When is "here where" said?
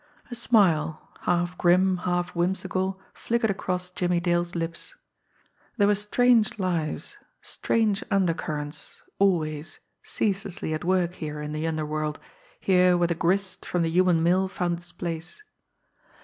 12.59-13.09